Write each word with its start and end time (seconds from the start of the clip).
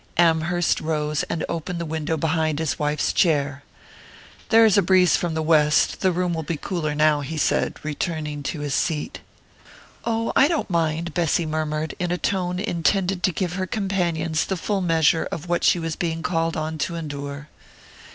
Amherst 0.17 0.81
rose 0.81 1.21
and 1.29 1.45
opened 1.47 1.77
the 1.77 1.85
window 1.85 2.17
behind 2.17 2.57
his 2.57 2.79
wife's 2.79 3.13
chair. 3.13 3.61
"There's 4.49 4.75
a 4.75 4.81
breeze 4.81 5.15
from 5.15 5.35
the 5.35 5.43
west 5.43 6.01
the 6.01 6.11
room 6.11 6.33
will 6.33 6.41
be 6.41 6.57
cooler 6.57 6.95
now," 6.95 7.21
he 7.21 7.37
said, 7.37 7.77
returning 7.83 8.41
to 8.41 8.61
his 8.61 8.73
seat. 8.73 9.19
"Oh, 10.03 10.33
I 10.35 10.47
don't 10.47 10.71
mind" 10.71 11.13
Bessy 11.13 11.45
murmured, 11.45 11.93
in 11.99 12.11
a 12.11 12.17
tone 12.17 12.59
intended 12.59 13.21
to 13.21 13.31
give 13.31 13.53
her 13.53 13.67
companions 13.67 14.45
the 14.45 14.57
full 14.57 14.81
measure 14.81 15.27
of 15.31 15.47
what 15.47 15.63
she 15.63 15.77
was 15.77 15.95
being 15.95 16.23
called 16.23 16.57
on 16.57 16.79
to 16.79 16.95
endure. 16.95 17.49